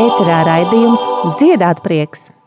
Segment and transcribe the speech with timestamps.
[0.00, 1.06] Ēterā raidījums
[1.40, 2.39] Dziedāt prieks.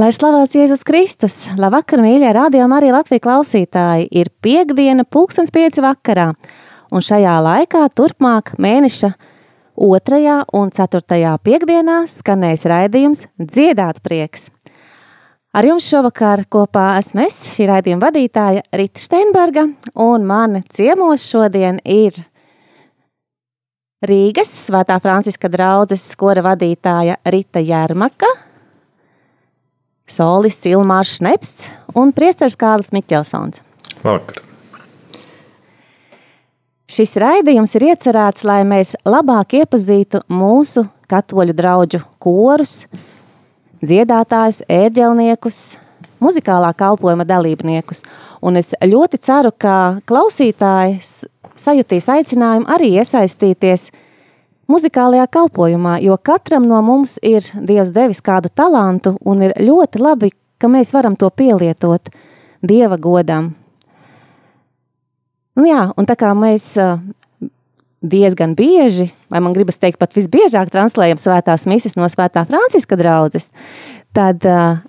[0.00, 6.30] Lai slavēts Jēzus Kristus, labvakar, mīļie rādījumi arī Latvijas klausītāji, ir piekdiena pulkstens pieci vakarā,
[6.88, 9.10] un šajā laikā turpmāk mēneša
[9.90, 14.48] otrajā un ceturtajā piekdienā skanēs raidījums Dziedāt prieks.
[15.52, 19.68] Ar jums šovakar kopā esmu es, šī raidījuma vadītāja Rita Steinberga,
[20.00, 22.22] un mani ciemos šodien ir
[24.06, 28.38] Rīgas Svētā Franciska draudzes skora vadītāja Rita Jērmaka,
[30.10, 33.62] solists Ilmārs Šnepsts un priestars Kārlis Mikelsons.
[34.02, 34.42] Vakar.
[36.90, 42.88] Šis raidījums ir iecerēts, lai mēs labāk iepazītu mūsu katoļu draugu korus,
[43.78, 45.60] dziedātājus, ērģelniekus,
[46.18, 48.02] muzikālā kalpojuma dalībniekus.
[48.42, 51.12] Un es ļoti ceru, ka klausītājs
[51.54, 53.90] sajutīs aicinājumu arī iesaistīties
[54.70, 60.32] muzikālajā kalpojumā, jo katram no mums ir Dievs devis kādu talantu un ir ļoti labi,
[60.60, 62.12] ka mēs varam to pielietot
[62.62, 63.54] Dieva godam.
[65.56, 66.72] Nu jā, un tā kā mēs
[68.00, 73.50] diezgan bieži, vai man gribas teikt pat visbiežāk translējam svētās mises no svētā Franciska draudzes,
[74.16, 74.46] tad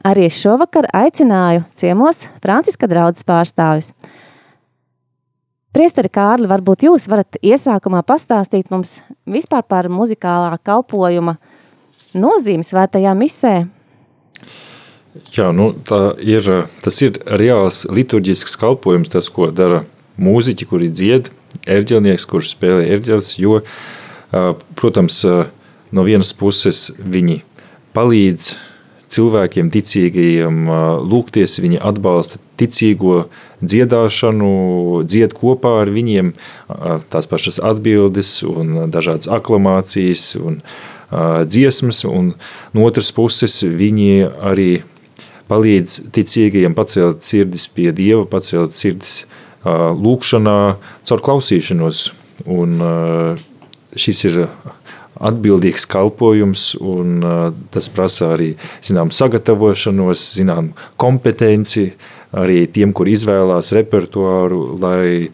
[0.08, 3.94] arī šovakar aicināju ciemos Franciska draudzes pārstāvis–
[5.72, 11.38] Priesteri Kārli, varbūt jūs varat iesākumā pastāstīt mums vispār par muzikālā kalpojuma
[12.12, 13.54] nozīmi svētajā misē?
[15.32, 16.50] Jā, nu, tā ir,
[16.84, 19.86] tas ir reāls liturģisks kalpojums, tas, ko dara
[20.20, 21.30] mūziķi, kuri dzied,
[21.64, 23.62] erģelnieks, kurš spēlē erģeles, jo,
[24.76, 25.22] protams,
[25.96, 27.46] no vienas puses viņi
[27.96, 28.52] palīdz
[29.12, 30.68] cilvēkiem, ticīgajiem
[31.08, 33.26] lūgties, viņi atbalsta ticīgo
[33.62, 34.52] dziedāšanu,
[35.06, 36.34] dzied kopā ar viņiem
[37.14, 40.62] tās pašas atbildes un dažādas aklamācijas un
[41.46, 42.34] dziesmas, un
[42.74, 44.72] no otras puses viņi arī
[45.52, 49.26] palīdz ticīgajiem pacelt sirdis pie Dieva, pacelt sirdis
[49.66, 50.60] lūkšanā
[51.08, 52.06] caur klausīšanos,
[52.48, 52.78] un
[54.00, 54.46] šis ir
[55.22, 57.20] atbildīgs kalpojums, un
[57.74, 60.72] tas prasa arī zinām sagatavošanos, zinām
[61.02, 61.92] kompetenci,
[62.38, 65.32] arī tiem, kur izvēlās repertuāru, lai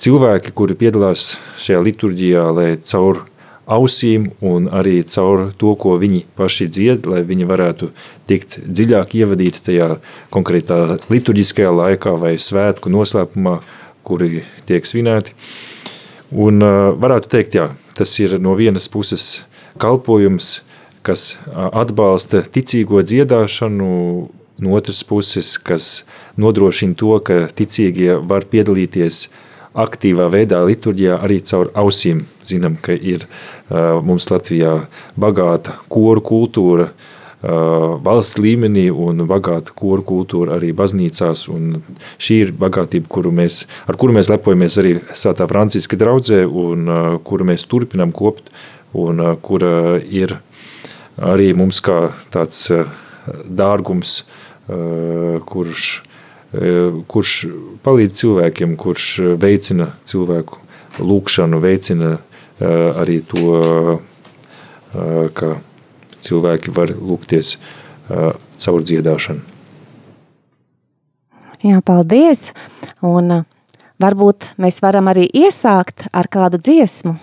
[0.00, 3.24] cilvēki, kuri piedalās šajā liturģijā, lai caur
[3.70, 7.90] ausīm un arī caur to, ko viņi paši dzied, lai viņi varētu
[8.30, 9.90] tikt dziļāk ievadīti tajā
[10.34, 10.80] konkrētā
[11.10, 13.60] liturģiskajā laikā vai svētku noslēpumā,
[14.06, 15.36] kuri tiek svinēti.
[16.30, 17.70] Un varētu teikt, jā,
[18.00, 19.42] Tas ir no vienas puses
[19.76, 20.62] kalpojums,
[21.04, 23.88] kas atbalsta ticīgo dziedāšanu,
[24.60, 26.04] no otras puses, kas
[26.40, 29.28] nodrošina to, ka ticīgie var piedalīties
[29.80, 32.24] aktīvā veidā liturģijā arī caur ausīm.
[32.46, 33.26] Zinām, ka ir
[33.70, 34.86] mums Latvijā
[35.20, 36.90] bagāta koru kultūra,
[37.40, 41.46] valsts līmenī un bagāta koru kultūra arī baznīcās.
[42.20, 46.90] Šī ir bagātība, kuru mēs, ar kuru mēs lepojamies arī Svētā Franciska draudzē un
[47.24, 48.52] kuru mēs turpinām kopt
[48.92, 50.36] un kura ir
[51.20, 52.66] arī mums kā tāds
[53.46, 54.24] dārgums,
[55.50, 55.86] kurš,
[57.10, 57.34] kurš
[57.84, 59.06] palīdz cilvēkiem, kurš
[59.40, 60.58] veicina cilvēku
[61.00, 62.16] lūkšanu, veicina
[62.60, 64.00] arī to,
[65.36, 65.54] ka
[66.20, 67.56] cilvēki var lūgties
[68.10, 69.46] caur dziedāšanu.
[71.60, 72.54] Jā, paldies!
[73.04, 73.42] Un
[74.00, 77.18] varbūt mēs varam arī iesākt ar kādu dziesmu.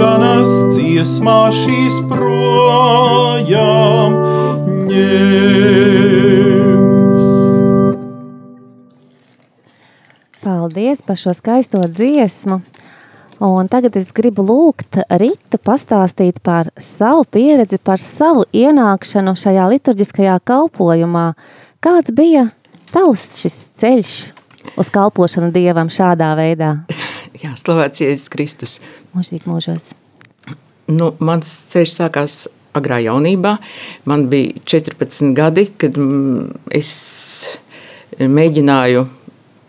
[0.00, 3.44] Ciešanas dziesmā šīs projām
[4.88, 6.46] ņems.
[10.40, 12.62] Paldies par šo skaisto dziesmu.
[13.44, 20.40] Un tagad es gribu lūgt Ritu pastāstīt par savu pieredzi, par savu ienākšanu šajā liturģiskajā
[20.48, 21.34] kalpojumā.
[21.84, 22.48] Kāds bija
[22.88, 24.16] tavs šis ceļš
[24.80, 26.88] uz kalpošanu Dievam šādā veidā?
[27.44, 28.80] Jā, slavēts Jēzus Kristus.
[29.16, 29.92] Mūžīgi mūžos.
[30.90, 32.40] Nu, mans ceļš sākās
[32.76, 33.56] agrā jaunībā.
[34.10, 36.90] Man bija 14 gadi, kad mm, es
[38.20, 39.06] mēģināju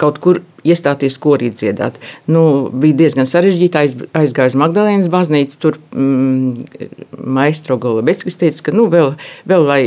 [0.02, 1.98] kaut kur iestāties korī dziedāt.
[2.30, 3.78] Nu, bija diezgan sarežģīti.
[3.82, 5.58] Aiz, aizgāju uz Magdalēnas baznīcu.
[5.62, 6.92] Tur mm,
[7.38, 9.16] maestro Golobeckis teica, ka nu, vēl,
[9.50, 9.82] vēl lai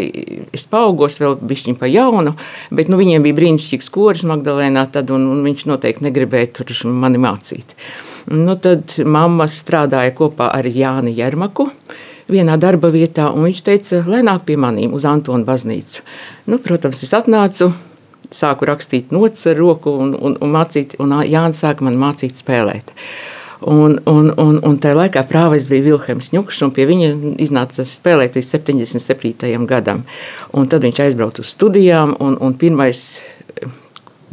[0.55, 2.35] es paaugos, vēl bišķiņ pa jaunu,
[2.75, 7.23] bet nu, viņiem bija brīnišķīgs koris Magdalēnā, tad, un, un viņš noteikti negribēja tur mani
[7.23, 7.79] mācīt.
[8.33, 11.69] Nu, tad mamma strādāja kopā ar Jāni Jermaku
[12.31, 16.05] vienā darba vietā, un viņš teica, lai nāk pie maniem uz Antonu baznīcu.
[16.49, 17.69] Nu, protams, es atnācu,
[18.33, 22.95] sāku rakstīt notis ar roku un, un, un mācīt, un Jānis sāka man mācīt spēlēt.
[23.65, 27.13] Un, un, un, un tajā laikā prāvais bija Vilhelms Ņukšs, un pie viņa
[27.45, 29.69] iznāca spēlēt līdz 77.
[29.69, 30.03] gadam.
[30.53, 33.07] Un tad viņš aizbrauca uz studijām, un, un pirmais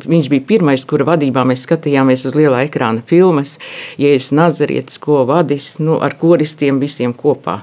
[0.10, 3.58] Viņš bija pirmais, kura vadībā mēs skatījāmies uz lielā ekrāna filmas,
[4.02, 7.62] Jēzus Nazarietis, ko vadīs nu, ar koristiem visiem kopā.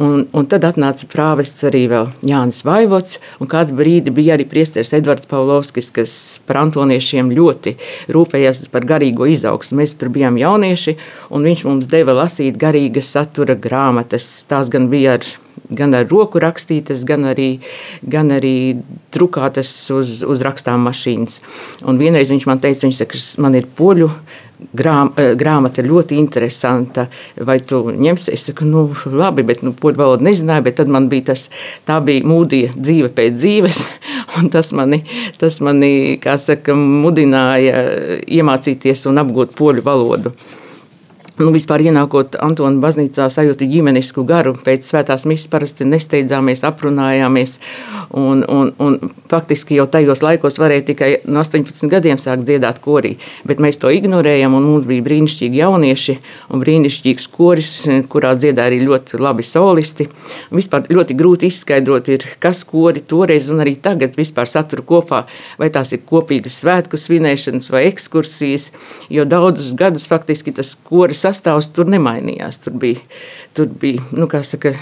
[0.00, 4.90] Un, un tad atnāca prāvests arī vēl Jānis Vaivots, un kādu brīdi bija arī priesteris
[4.96, 6.16] Edvards Paulovskis, kas
[6.48, 7.76] par antoniešiem ļoti
[8.14, 9.78] rūpējās par garīgo izaugsmu.
[9.82, 10.96] Mēs tur bijām jaunieši,
[11.30, 14.26] un viņš mums deva lasīt garīgas satura grāmatas.
[14.50, 15.30] Tās gan bija ar
[15.70, 17.58] gan ar roku rakstītas, gan arī,
[18.02, 18.56] gan arī
[19.14, 21.40] drukātas uz, uz rakstām mašīnas.
[21.88, 24.10] Un vienreiz viņš man teica, viņš saka, man ir poļu
[24.72, 27.06] grām, grāmata ļoti interesanta.
[27.36, 28.32] Vai tu ņemsi?
[28.34, 31.48] Es saku, nu, labi, bet nu, poļu valodu nezināju, bet tad man bija tas,
[31.88, 33.84] tā bija mūdija dzīve pēc dzīves,
[34.54, 35.04] tas mani,
[35.40, 35.94] tas mani,
[36.42, 37.86] saka, mudināja
[38.26, 40.34] iemācīties un apgūt poļu valodu.
[41.34, 44.52] Nu, vispār ienākot Antona baznīcā, sajūtu ģimenisku garu.
[44.54, 47.56] Pēc svētās misijas parasti nesteidzāmies, aprunājāmies.
[48.14, 53.16] Un, un, un faktiski jau tajos laikos varēja tikai no 18 gadiem sākt dziedāt korī.
[53.50, 56.14] Bet mēs to ignorējam, un mums bija brīnišķīgi jaunieši
[56.54, 57.72] un brīnišķīgs koris,
[58.12, 60.06] kurā dziedāja arī ļoti labi solisti.
[60.54, 65.24] Vispār ļoti grūti izskaidrot, ir, kas kori toreiz un arī tagad vispār satura kopā,
[65.58, 68.70] vai tās ir kopīgas svētku svinēšanas vai ekskursijas,
[69.10, 72.60] jo daudzus gadus faktiski tas koris sastāvs tur nemainījās.
[72.64, 73.02] Tur bija,
[73.56, 74.74] tur bija nu, saka,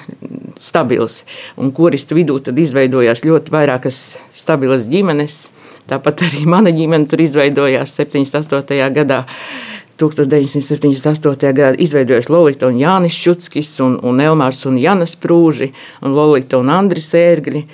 [0.60, 1.22] stabils.
[1.56, 4.02] Un koristu vidū tad izveidojās ļoti vairākas
[4.36, 5.44] stabilas ģimenes.
[5.90, 8.90] Tāpat arī mana ģimene tur izveidojās 78.
[8.94, 9.24] gadā.
[10.02, 11.52] 1978.
[11.52, 15.68] gadā izveidojās Lorita un Jānis Čutskis, un, un Elmārs un Janas Prūži,
[16.02, 17.66] un Lorita un Andris Ērgļi.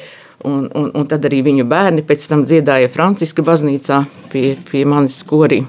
[0.47, 5.17] Un, un, un tad arī viņu bērni pēc tam dziedāja Franciska baznīcā pie, pie manis
[5.27, 5.65] korī.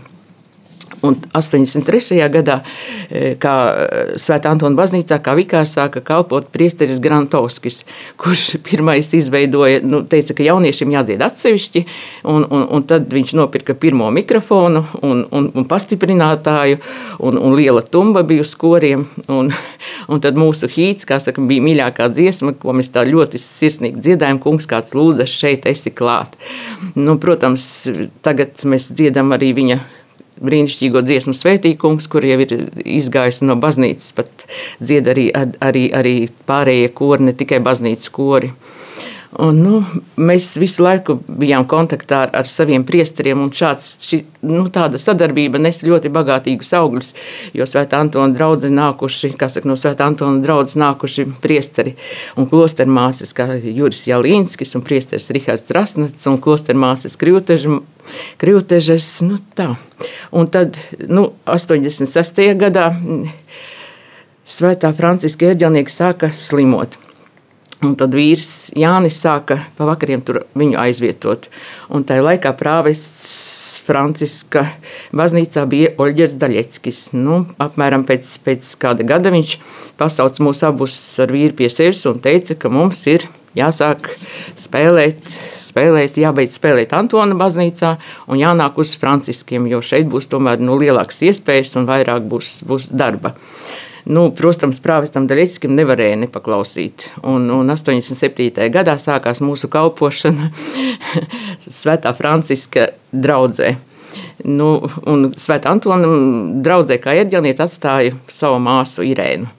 [1.05, 2.17] Un 83.
[2.31, 2.59] gadā,
[3.39, 3.53] kā
[4.19, 7.83] Svētā Antona baznīcā, kā vikārs sāka kalpot priesteris Grantovskis,
[8.19, 11.85] kurš pirmais izveidoja, nu, teica, ka jauniešiem jādzied atsevišķi,
[12.27, 16.81] un, un, un tad viņš nopirka pirmo mikrofonu un, un, un pastiprinātāju,
[17.23, 19.53] un, un liela tumba bija uz koriem, un,
[20.11, 24.41] un tad mūsu hīts, kā saka, bija mīļākā dziesma, ko mēs tā ļoti sirsnīgi dziedājam,
[24.43, 26.35] kungs kāds lūdzas šeit esi klāt.
[26.99, 27.63] Nu, protams,
[28.25, 29.79] tagad mēs dziedam arī viņa
[30.45, 32.53] brīnišķīgo dziesmu svētīkums, kur jau ir
[32.83, 34.45] izgājusi no baznīcas, pat
[34.79, 36.15] dzied arī, arī, arī
[36.49, 38.53] pārējie kori, ne tikai baznīcas kori.
[39.37, 39.79] Un, nu,
[40.17, 44.17] mēs visu laiku bijām kontaktā ar, ar saviem priesteriem, un šāds, ši,
[44.49, 47.11] nu, tāda sadarbība nes ļoti bagātīgus augļus.
[47.53, 51.93] Jo Svētā Antona draugi nākuši, kā saka, no Svētā Antona draugs nākuši priesteri
[52.41, 59.11] un klostermāsas, kā Juris Jālīnskis un priesteris Rihards Rasnats un klostermāsas Krivtežas.
[59.27, 59.75] Nu, tā.
[60.33, 62.41] un tad, nu, 86.
[62.57, 62.89] gadā
[64.41, 66.97] Svētā Franciska ērģelnieks sāka slimot.
[67.85, 70.23] Un tad vīrs Jānis sāka pa vakariem
[70.59, 71.47] viņu aizvietot.
[71.95, 73.37] Un tajā laikā prāvests
[73.89, 74.65] Franciska
[75.15, 76.99] baznīcā bija Oļģers Daļeckis.
[77.17, 79.55] Nu, apmēram pēc, pēc kāda gada viņš
[79.97, 83.25] pasauc mūs abus ar vīru pie sevis un teica, ka mums ir
[83.57, 84.11] jāsāk
[84.59, 85.25] spēlēt,
[85.63, 87.95] spēlēt jābeidz spēlēt Antona baznīcā
[88.29, 92.91] un jānāk uz Franciskiem, jo šeit būs tomēr nu, lielākas iespējas un vairāk būs, būs
[92.93, 93.33] darba.
[94.09, 97.11] Nu, protams, prāvestam Daļickam nevarēja nepaklausīt.
[97.29, 98.65] Un, un 87.
[98.73, 100.49] gadā sākās mūsu kalpošana
[101.81, 103.75] Svētā Franciska draudzē.
[104.49, 104.71] Nu,
[105.05, 106.09] un Svētā Antona
[106.65, 109.51] draudzē kā ierģelniece atstāja savu māsu Irēnu.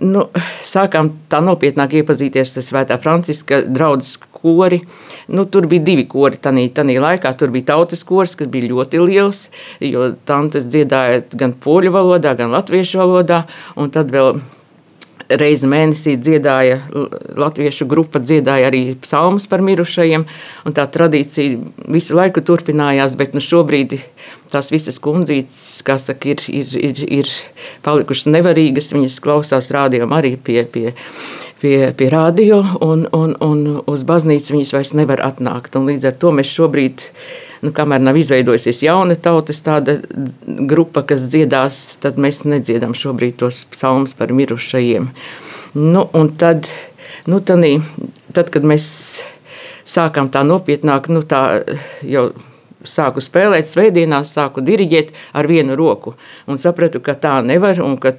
[0.00, 0.24] Nu,
[0.64, 4.82] sākām tā nopietnāk iepazīties ar Svētā Franciska draugu kori.
[5.32, 6.40] Nu, tur bija divi kori.
[6.42, 9.46] Tanī, tanī laikā tur bija tautas kurs, kas bija ļoti liels,
[9.82, 13.44] jo tantes dziedāja gan poļu valodā, gan latviešu valodā.
[13.80, 14.42] Un tad vēl
[15.28, 16.78] reizi mēnesī dziedāja
[17.38, 20.26] latviešu grupa, dziedāja arī psalmas par mirušajiem.
[20.76, 23.96] Tā tradīcija visu laiku turpinājās, bet nu šobrīd
[24.52, 27.30] tās visas kundzītes, kas saka, ir, ir, ir, ir
[27.86, 28.92] palikušas nevarīgas.
[28.96, 30.92] Viņas klausās rādījumā arī pie, pie,
[31.62, 35.78] pie, pie rādio, un, un, un uz baznīcu viņas vairs nevar atnākt.
[35.78, 37.08] Un līdz ar to mēs šobrīd
[37.62, 39.62] nu, kamēr nav izveidojusies jauna tautas
[40.46, 45.10] grupa, kas dziedās, tad mēs nedziedam šobrīd tos psalmus par mirušajiem.
[45.78, 46.06] Nu,
[46.38, 46.68] tad,
[47.26, 47.78] nu, tanī,
[48.34, 48.86] tad, kad mēs
[49.88, 51.62] sākām tā nopietnāk, nu, tā
[52.02, 52.30] jau
[52.82, 56.16] sāku spēlēt, svētdienās sāku diriģēt ar vienu roku
[56.50, 58.16] un sapratu, ka tā nevar un ka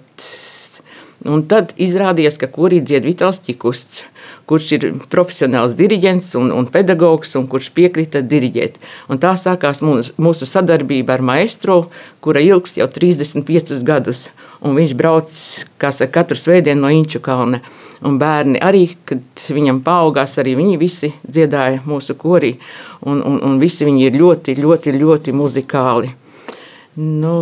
[1.23, 4.03] Un tad izrādījās, ka korī dzied Vitāls Čikusts
[4.49, 8.79] kurš ir profesionāls diriģents un, un pedagogs, un kurš piekrita diriģēt.
[9.11, 11.85] Un tā sākās mūsu, mūsu sadarbība ar maestro,
[12.23, 14.27] kura ilgst jau 35 gadus.
[14.63, 17.61] Un viņš brauc saka, katru svētdienu no Inču kalna.
[18.03, 22.57] Un bērni arī, kad viņam paaugās, arī viņi visi dziedāja mūsu korī.
[23.07, 26.11] Un, un, un visi viņi ir ļoti, ļoti, ļoti muzikāli.
[26.99, 27.35] Nu,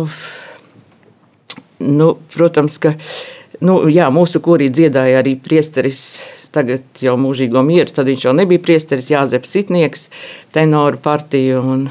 [1.82, 2.94] nu, protams, ka
[3.60, 6.04] nu, jā, mūsu korī dziedāja arī priesteris
[6.52, 10.08] tagad jau mūžīgo mieru, tad viņš jau nebija priesteris Jāzeps Sitnieks,
[10.54, 11.62] tenoru partiju.
[11.74, 11.84] Un,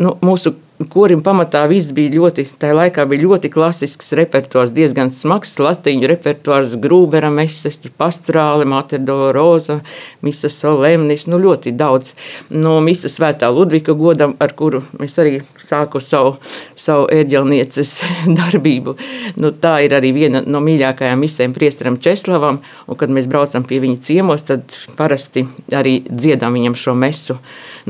[0.00, 0.54] nu, mūsu
[0.90, 6.76] Korim pamatā viss bija ļoti, tajā laikā bija ļoti klasisks repertuārs, diezgan smags latīņu repertuārs,
[6.82, 9.80] grūbera meses, pastorāli, matedola roza,
[10.24, 12.14] misa solemnis, nu ļoti daudz.
[12.50, 16.36] No misa svētā Ludvika godam, ar kuru mēs arī sāku savu,
[16.74, 17.94] savu ērģelnieces
[18.40, 18.96] darbību.
[19.40, 23.80] Nu, tā ir arī viena no mīļākajām misēm priesteram Česlavam, un kad mēs braucam pie
[23.84, 27.38] viņa ciemos, tad parasti arī dziedam viņam šo mesu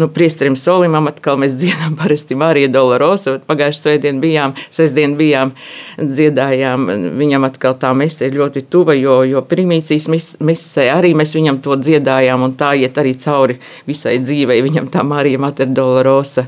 [0.00, 5.52] nu, priesterim Solimam atkal mēs dziedām parasti Marija Dolorosa, pagājušajā svētdien bijām, sestdien bijām,
[5.98, 6.86] dziedājām,
[7.18, 10.08] viņam atkal tā mese ir ļoti tuva, jo, jo primīcijas
[10.40, 13.58] misē arī mēs viņam to dziedājām, un tā iet arī cauri
[13.88, 16.46] visai dzīvei, viņam tā Marija Mater Dolorosa.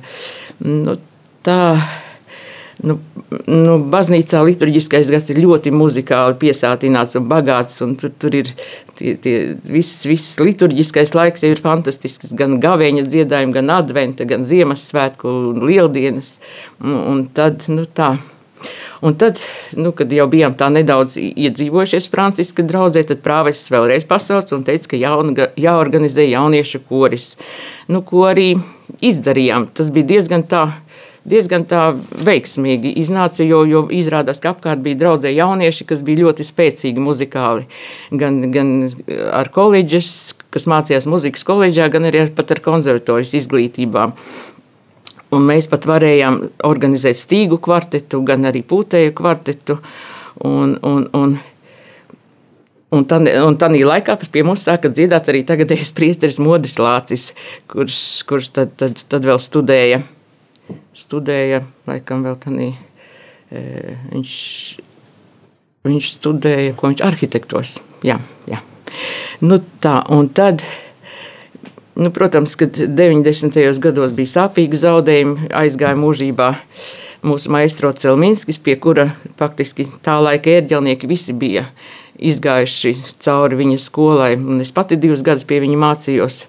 [0.64, 0.96] Nu,
[1.46, 1.60] tā,
[2.84, 2.98] Nu,
[3.48, 7.80] nu, baznīcā liturģiskais gads ir ļoti muzikāli piesātināts un bagāts.
[7.84, 8.50] Un tur, tur ir
[8.98, 12.34] tie, tie, viss, viss liturģiskais laiks ir fantastisks.
[12.36, 16.36] Gan gavēņa dziedājumi, gan adventa, gan Ziemassvētku un lieldienas.
[16.84, 18.16] Un, un tad, nu, tā.
[19.04, 19.40] Un tad,
[19.76, 24.92] nu, kad jau bijām tā nedaudz iedzīvojušies Franciska draudzē, tad prāvests vēlreiz pasauc un teica,
[24.92, 27.34] ka jauna, jāorganizē jauniešu koris.
[27.92, 28.54] Nu, ko arī
[29.04, 29.68] izdarījām.
[29.76, 30.64] Tas bija diezgan tā
[31.26, 31.90] diezgan tā
[32.26, 37.66] veiksmīgi iznāca, jo, jo izrādās, ka apkārt bija draudzē jaunieši, kas bija ļoti spēcīgi muzikāli.
[38.14, 38.74] Gan, gan
[39.34, 44.14] ar koledžas, kas mācījās muzikas koledžā, gan arī ar, ar konservatorijas izglītībām.
[45.34, 49.80] Un mēs pat varējām organizēt stīgu kvartetu, gan arī pūtēju kvartetu.
[50.46, 51.38] Un, un, un,
[52.96, 57.32] Un tādā laikā, kas pie mums sāka dziedāt, arī tagadējais priesteris Modris Lācis,
[57.68, 57.98] kurš,
[58.30, 60.04] kurš tad, tad, tad vēl studēja
[60.96, 62.70] studēja, laikam vēl tādā.
[63.46, 63.60] E,
[64.12, 64.32] viņš,
[65.86, 67.76] viņš studēja, ko viņš arhitektors.
[68.06, 68.18] Jā,
[68.50, 68.62] jā.
[69.44, 70.64] Nu, tā, un tad,
[71.94, 73.58] nu, protams, kad 90.
[73.82, 76.52] gados bija sāpīgi zaudējumi, aizgāja mūžībā
[77.26, 81.66] mūsu maistro Celminskis, pie kura faktiski tā laika ērģelnieki visi bija
[82.16, 84.34] izgājuši cauri viņa skolai.
[84.36, 86.44] Un es pati divus gadus pie viņa mācījos.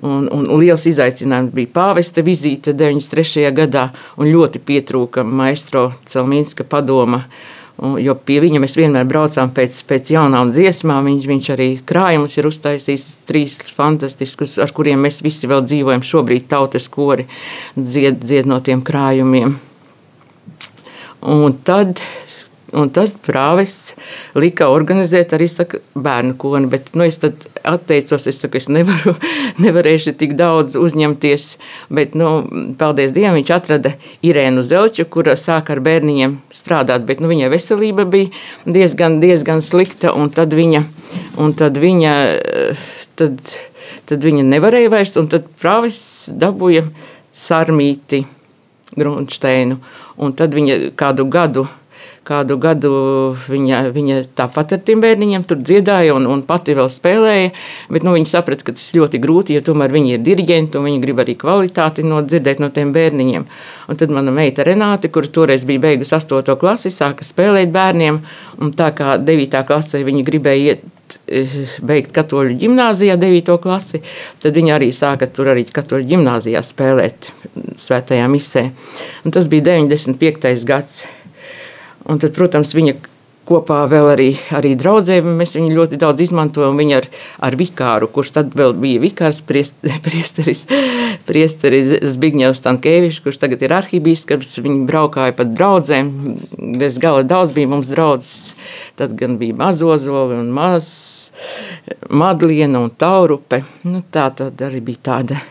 [0.00, 3.50] Un, un liels izaicinājums bija pāvesta vizīte 93.
[3.52, 7.26] gadā, un ļoti pietrūka maestro Celmīnska padoma.
[7.82, 11.08] Un, jo pie viņa mēs vienmēr braucām pēc, pēc jaunām dziesmām.
[11.10, 16.04] Viņš, viņš arī krājumus ir uztaisījis trīs fantastiskus, ar kuriem mēs visi vēl dzīvojam.
[16.06, 17.28] Šobrīd tautas kori
[17.76, 19.58] dzied, dzied no tiem krājumiem.
[21.22, 22.00] Un tad
[22.72, 23.92] Un tad prāvests
[24.32, 26.70] lika organizēt arī saka, bērnu koni.
[26.72, 29.12] Bet, nu, es atteicos, es saku, es nevaru,
[29.64, 31.48] nevarēšu tik daudz uzņemties.
[31.92, 32.30] Bet, nu,
[32.80, 33.92] paldies Dievam, viņš atrada
[34.24, 37.04] Irēnu Zelču, kura sāka ar bērniņiem strādāt.
[37.08, 38.32] Bet nu, viņai veselība bija
[38.64, 40.14] diezgan, diezgan slikta.
[40.16, 40.82] Un tad viņa,
[41.44, 42.14] un tad viņa,
[43.20, 43.52] tad,
[44.08, 45.12] tad viņa nevarēja vairs.
[45.20, 46.86] Tad prāvests dabūja
[47.36, 48.24] sarmīti
[48.96, 49.76] Grunsteinu.
[50.24, 51.68] Un tad viņa kādu gadu
[52.26, 52.92] kādu gadu
[53.48, 57.50] viņa, viņa tāpat ar tiem bērniņiem tur dziedāja un, un pati vēl spēlēja.
[57.92, 61.02] Bet nu, viņa saprata, ka tas ļoti grūti, jo tomēr viņi ir diriģenti un viņi
[61.02, 63.46] grib arī kvalitāti no dzirdēt no tiem bērniņiem.
[63.90, 66.54] Un tad mana meita Renāte, kur toreiz bija beigusi 8.
[66.60, 68.22] klasi, sāka spēlēt bērniem.
[68.78, 69.62] Tā kā 9.
[69.66, 73.56] klasē viņa gribēja iet eh, beigt katoļu ģimnāzijā, 9.
[73.62, 74.02] klasi,
[74.42, 77.32] tad viņa arī sāka tur arī katoļu ģimnāzijā spēlēt
[77.82, 78.68] svētajā misē.
[79.26, 80.54] Un tas bija 95.
[80.68, 81.02] gads.
[82.10, 82.96] Un tad, protams, viņa
[83.48, 85.18] kopā vēl arī, arī draudzē.
[85.24, 86.78] Mēs viņu ļoti daudz izmantojam.
[86.78, 87.08] Viņa ar,
[87.48, 89.42] ar vikāru, kurš tad vēl bija vikārs,
[90.06, 90.64] priesteris,
[91.28, 94.54] priesteris Zbigņevs Tankēvičs, kurš tagad ir arhibīskaps.
[94.62, 96.12] Viņi braukāja pat draudzēm.
[96.80, 98.54] Bez gala daudz bija mums draudzes.
[98.98, 100.88] Tad gan bija mazozoli un maz
[102.12, 103.62] madliena un taurupe.
[103.88, 105.42] Nu, tā tad arī bija tāda,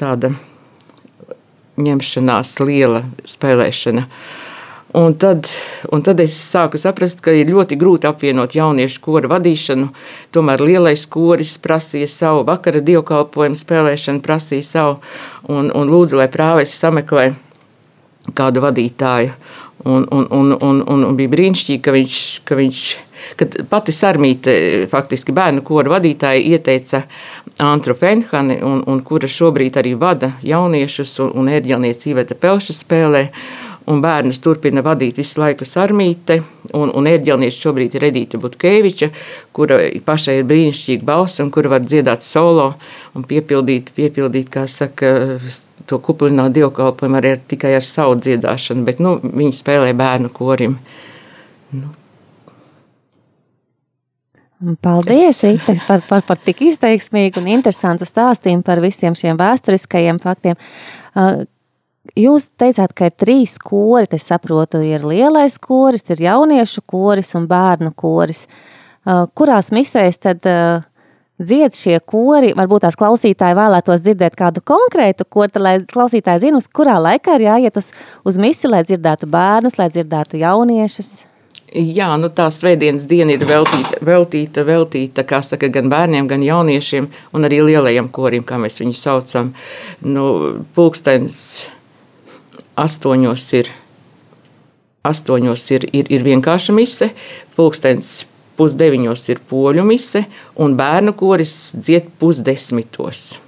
[0.00, 0.34] tāda
[1.80, 4.02] ņemšanās liela spēlēšana.
[4.04, 4.40] Uh,
[4.92, 5.48] Un tad,
[5.88, 9.86] un tad es sāku saprast, ka ir ļoti grūti apvienot jauniešu kora vadīšanu.
[10.36, 14.98] Tomēr lielais koris prasīja savu, vakara dievkalpojumu spēlēšanu prasīja savu,
[15.48, 17.30] un, un lūdzu, lai prāvēs sameklē
[18.36, 19.32] kādu vadītāju.
[19.82, 22.84] Un, un, un, un, un, bija brīnišķīgi, ka viņš, ka viņš
[23.40, 24.52] kad pati Sarmīte,
[24.92, 27.02] faktiski bērnu kora vadītāja, ieteica
[27.64, 33.24] Antru Fenhani, un, un kura šobrīd arī vada jauniešus un, un ērģelnieci Iveta Pelša spēlē
[33.90, 36.38] un bērnus turpina vadīt visu laiku Sarmīte,
[36.72, 39.10] un, un ērģelniece šobrīd ir Edīta Butkeviča,
[39.56, 42.72] kura pašai ir brīnišķīga balss un kura var dziedāt solo
[43.16, 45.14] un piepildīt, piepildīt kā saka,
[45.86, 50.78] to kuplināt dievkalpojumu arī ar, tikai ar savu dziedāšanu, bet nu, viņi spēlē bērnu korim.
[51.72, 51.90] Nu.
[54.78, 60.54] Paldies, Rita, par, par, par tik izteiksmīgu un interesantu stāstījumu par visiem šiem vēsturiskajiem faktiem.
[62.18, 67.46] Jūs teicāt, ka ir trīs kori, es saprotu, ir lielais koris, ir jauniešu koris un
[67.48, 68.48] bērnu koris.
[69.06, 70.82] Uh, kurās misēs tad uh,
[71.38, 72.50] dzied šie kori?
[72.58, 77.46] Varbūt tās klausītāji vēlētos dzirdēt kādu konkrētu kori, lai klausītāji zina, uz kurā laikā ir
[77.46, 77.92] jāiet uz,
[78.26, 81.12] uz misi, lai dzirdētu bērnus, lai dzirdētu jauniešus.
[81.72, 87.46] Jā, nu tā svētdienas diena ir veltīta, veltīta, veltīta saka, gan bērniem, gan jauniešiem, un
[87.48, 89.54] arī lielajiem korim, kā mēs viņus saucam.
[90.02, 90.26] Nu,
[90.74, 91.38] pulkstenis
[92.78, 93.70] astoņos ir,
[95.04, 97.10] astoņos ir, ir, ir vienkārša mise,
[97.56, 100.26] pulkstenis pusdeviņos ir poļu mise,
[100.60, 103.38] un bērnu koris dzied pusdesmitos.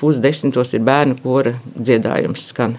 [0.00, 2.74] Pusdesmitos ir bērnu kora dziedājums skan.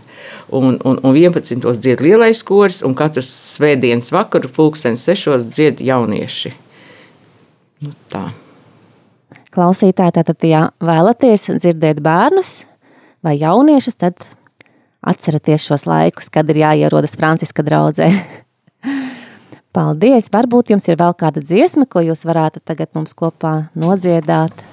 [0.53, 1.63] Un, un, un 11.
[1.79, 6.53] dzied lielais koris, un katru svētdienas vakaru pulkstenis sešos dzied jaunieši.
[7.85, 8.27] Nu, tā.
[9.55, 12.65] Klausītāji, tātad, ja vēlaties dzirdēt bērnus
[13.23, 14.19] vai jauniešus, tad
[15.05, 18.09] Atcerieties šos laikus, kad ir jāierodas Franciska draudzē.
[19.75, 20.31] Paldies!
[20.33, 24.65] Varbūt jums ir vēl kāda dziesma, ko jūs varētu tagad mums kopā nodziedāt.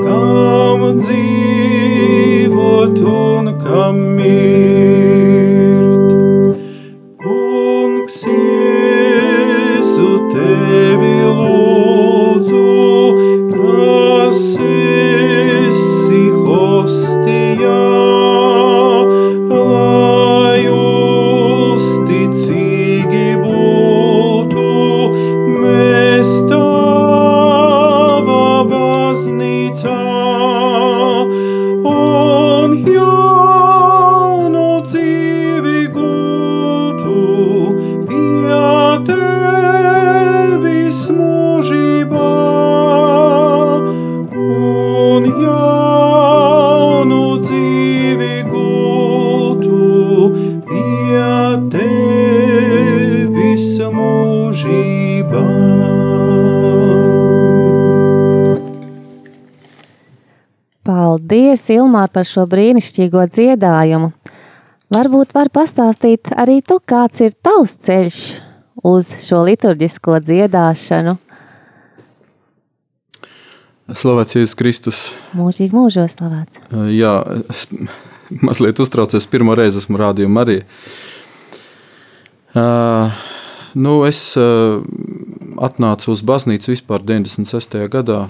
[0.00, 4.51] kam dzīvot un kam mirt.
[61.52, 64.06] Paldies, Ilmār, par šo brīnišķīgo dziedājumu.
[64.88, 68.20] Varbūt var pastāstīt arī tu, kāds ir tavs ceļš
[68.88, 71.12] uz šo liturģisko dziedāšanu.
[73.84, 75.04] Slavēts Jēzus Kristus.
[75.36, 76.64] Mūžīgi mūžos slavēts.
[76.96, 77.18] Jā,
[77.52, 77.66] es
[78.48, 79.28] mazliet uztraucos.
[79.28, 80.62] Pirmo reizi esmu rādījumā arī.
[82.56, 83.12] Uh,
[83.76, 84.80] nu, es uh,
[85.68, 87.76] atnācu uz baznīcu vispār 96.
[87.92, 88.22] gadā.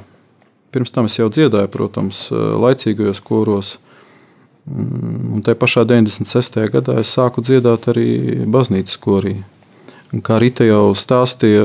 [0.72, 3.76] Pirms tam es jau dziedāju, protams, laicīgajos koros.
[4.66, 6.60] Mm, Un tajā pašā 96.
[6.70, 9.40] gadā es sāku dziedāt arī baznīcas korī.
[10.12, 11.64] Un kā Rīta jau stāstīja,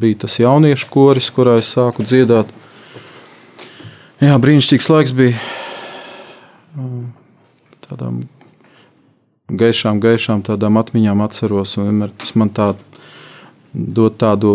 [0.00, 2.48] bija tas jauniešu koris, kurā es sāku dziedāt.
[4.24, 5.36] Jā, brīnišķīgs laiks bija.
[7.84, 8.22] Tādām
[9.52, 11.76] gaišām, gaišām tādām atmiņām atceros.
[11.76, 12.72] Vienmēr tas man tā
[13.74, 14.54] dod tādu,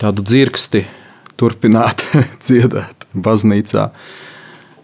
[0.00, 0.84] tādu dzirksti
[1.40, 2.06] turpināt
[2.44, 3.90] dziedāt baznīcā.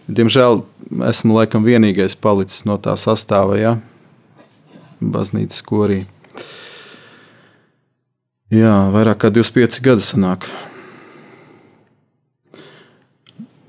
[0.07, 0.61] Diemžēl
[1.09, 3.77] esmu laikam vienīgais palicis no tā sastāvā, ja?
[5.01, 6.03] baznīcas korī.
[8.53, 10.47] Jā, vairāk kā 25 gadi sanāk.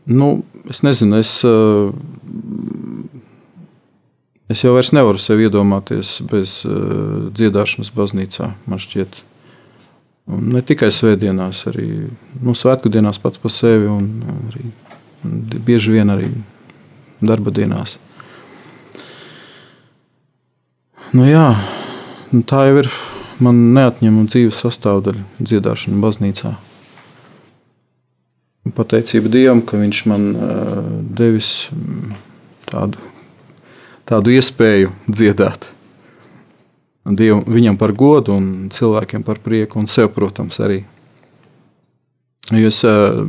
[0.08, 1.90] Nu, es nezinu, es, eh,
[4.48, 6.70] es jau nevaru sev iedomāties bez eh,
[7.34, 8.52] dziedāšanas baznīcā.
[8.70, 9.18] Man šķiet,
[10.28, 11.88] un ne tikai svētdienās, arī
[12.42, 14.08] nu, svētku dienās pats par sevi, un
[14.50, 14.68] arī
[15.64, 16.30] bieži vien arī
[17.20, 17.96] darba dienās.
[21.14, 21.50] Nu, jā,
[22.34, 22.90] nu, tā jau ir
[23.42, 26.52] man neatņemama dzīves sastāvdaļa dziedāšana baznīcā.
[28.76, 30.26] Pateicība Dievam, ka Viņš man
[31.16, 31.70] devis
[32.68, 33.00] tādu,
[34.04, 35.70] tādu iespēju dziedāt.
[37.08, 40.82] Dievu, viņam par godu, un cilvēkiem par prieku, un sev, protams, arī.
[42.52, 43.22] Jo es, uh,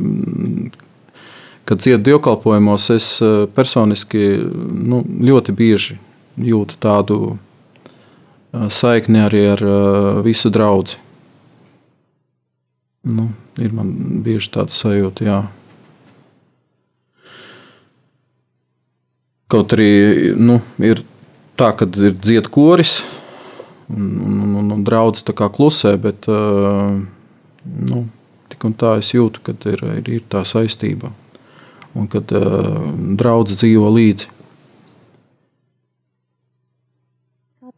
[1.68, 6.00] kad dziedu dievkalpojumos, es uh, personiski nu, ļoti bieži
[6.40, 7.38] jūtu tādu
[8.50, 9.60] saikni arī ar
[10.24, 10.98] visu draugu.
[13.06, 13.92] Nu, ir man
[14.24, 15.38] bieži tāds sajūta, jā.
[19.50, 21.00] Kaut arī nu, ir
[21.58, 23.00] tā, ka ir dzied koris,
[23.90, 28.04] un, un, un, un draugs klusē, bet nu,
[28.50, 31.12] tik un tā es jūtu, ka ir, ir, ir tā saistība
[31.94, 32.76] un kad uh,
[33.18, 34.28] draugs dzīvo līdzi.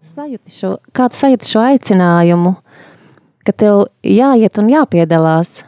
[0.02, 2.56] Sajūti šo, kā tu sajūti šo aicinājumu,
[3.46, 5.60] ka tev jāiet un jāpiedalās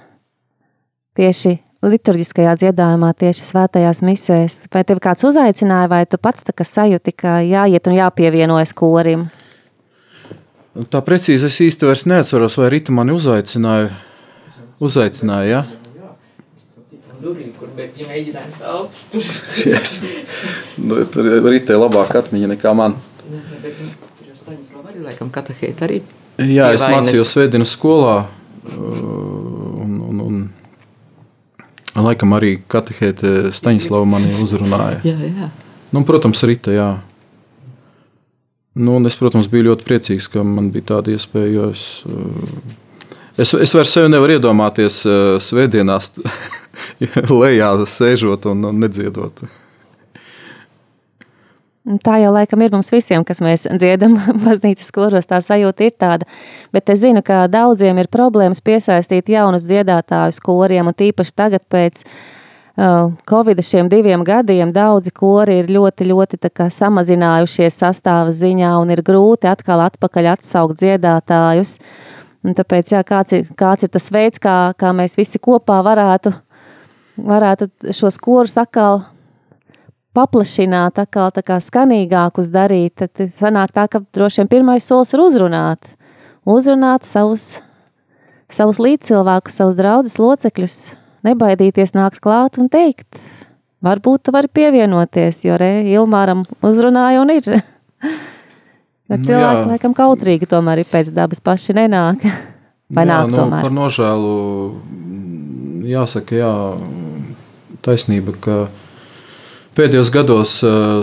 [1.14, 4.57] tieši liturģiskajā dziedājumā, tieši svētajās misēs?
[4.74, 9.28] Vai tev kāds uzaicināja, vai tu pats tā kā sajūti, ka jāiet un jāpievienojas korim?
[10.74, 13.92] Tā precīzi es īsti vairs neatceros, vai Rita mani uzaicināja.
[14.82, 15.60] Uzaicināja, ja?
[19.70, 20.02] yes.
[20.82, 22.98] nu, tur ir tā labāka atmiņa nekā man.
[23.30, 23.38] Nu,
[25.87, 26.02] arī.
[26.42, 28.24] Jā, es mācījos Svētdienas skolā.
[28.74, 34.98] Un, un, un laikam arī katehēta Staņislava mani uzrunāja.
[35.06, 35.50] Jā, jā.
[35.94, 36.90] Nu, protams, Rita, jā.
[38.74, 41.82] Nu, es, protams, biju ļoti priecīgs, ka man bija tāda iespēja, jo es,
[43.38, 45.04] es, es vairs sevi nevaru iedomāties
[45.46, 46.10] svētdienās
[47.42, 49.44] lejā sēžot un nedziedot.
[52.02, 56.26] Tā jau laikam ir mums visiem, kas mēs dziedam baznīcas koros, tā sajūta ir tāda.
[56.74, 62.02] Bet es zinu, ka daudziem ir problēmas piesaistīt jaunus dziedātājus koriem, un tīpaši tagad pēc
[62.02, 62.16] uh,
[62.74, 66.40] Covid šiem diviem gadiem daudzi kori ir ļoti, ļoti
[66.74, 71.78] samazinājušies sastāva ziņā, un ir grūti atkal atpakaļ atsaukt dziedātājus.
[72.44, 76.34] Un tāpēc, jā, kāds ir, kāds ir tas veids, kā, kā mēs visi kopā varētu
[77.16, 79.04] varētu šos korus atkal
[80.14, 85.22] paplašināt, atkal tā kā skanīgākus darīt, tad sanāk tā, ka droši vien pirmais solis ir
[85.22, 85.94] uzrunāt.
[86.44, 87.62] Uzrunāt savus,
[88.52, 90.78] savus līdzcilvēkus, savus draudzes locekļus,
[91.26, 93.18] nebaidīties nākt klāt un teikt,
[93.84, 97.50] varbūt tu vari pievienoties, jo re, Ilmāram uzrunāja un ir.
[99.10, 99.68] Bet nu cilvēki, jā.
[99.68, 102.24] laikam, kautrīgi tomēr ir pēc dabas paši nenāk.
[102.94, 103.64] Vai jā, nāk nu, tomēr?
[103.64, 104.34] Par nožēlu
[105.88, 106.52] jāsaka, jā,
[107.84, 108.58] taisnība, ka
[109.76, 110.58] pēdējos gados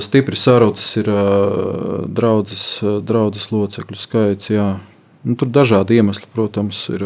[0.05, 1.11] stipri sarūcis ir
[2.17, 2.65] draudzes,
[3.05, 4.51] draudzes locekļu skaits.
[4.53, 4.69] Jā.
[5.21, 7.05] Nu, tur dažādi iemesli, protams, ir.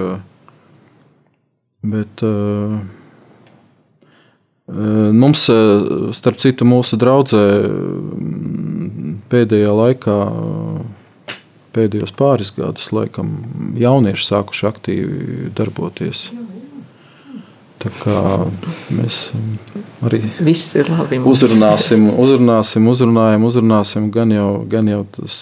[1.85, 2.23] Bet
[4.67, 5.45] mums,
[6.17, 7.43] starp citu, mūsu draudzē
[9.29, 10.17] pēdējā laikā,
[11.75, 13.35] pēdējos pāris gadus, laikam,
[13.77, 16.29] jaunieši sākuši aktīvi darboties.
[17.85, 18.19] Tā kā
[18.95, 19.27] mēs
[20.05, 20.23] arī
[20.89, 25.35] labi, uzrunāsim, uzrunāsim, uzrunājam, uzrunāsim, gan jau, gan jau tas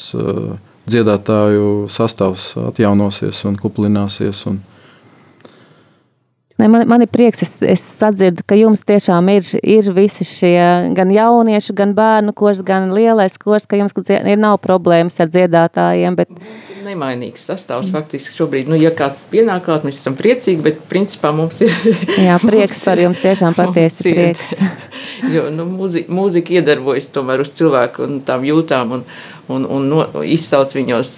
[0.89, 4.43] dziedātāju sastāvs atjaunosies un kuplināsies.
[4.51, 4.59] Un,
[6.61, 10.93] Ne, man, man ir prieks, es, es sadzirdu, ka jums tiešām ir, ir visi šie
[10.93, 16.19] gan jauniešu, gan bērnu kurs, gan lielais kurs, ka jums ir nav problēmas ar dziedātājiem.
[16.21, 16.33] Bet...
[16.83, 18.69] Nemainīgs sastāvs faktiski šobrīd.
[18.71, 21.73] Nu, ja kāds pienāk klāt, mēs esam priecīgi, bet principā mums ir.
[22.27, 24.55] Jā, prieks par jums tiešām patiesi prieks.
[25.35, 28.97] jo nu, mūzika, mūzika iedarbojas tomēr uz cilvēku un tām jūtām.
[28.97, 29.05] Un,
[29.51, 31.11] un, un no, izsauc viņos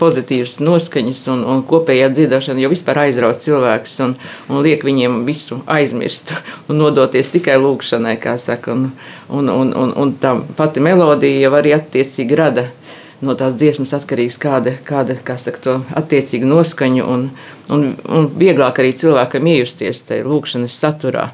[0.00, 4.16] pozitīvas noskaņas, un, un kopējā dziedāšana jau vispār aizrauc cilvēkus un,
[4.48, 6.32] un liek viņiem visu aizmirst
[6.70, 8.76] un nodoties tikai lūkšanai, kā saka.
[8.76, 8.90] Un,
[9.28, 12.68] un, un, un, un tā pati melodija jau arī attiecīgi rada
[13.24, 17.28] no tās dziesmas atkarīgs, kāda, kāda kā saka, to attiecīgu noskaņu, un,
[17.72, 21.30] un, un vieglāk arī cilvēkam iejusties tajā lūkšanas saturā.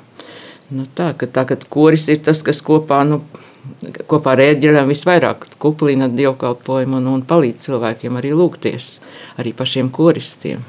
[0.73, 3.21] Nu, tā, ka, tā, ka koris ir tas, kas kopā nu,
[4.11, 8.95] kopā ar ērģeļiem visvairāk kuplina dievkalpojumu un, un palīdz cilvēkiem arī lūgties,
[9.38, 10.64] arī pašiem koristiem.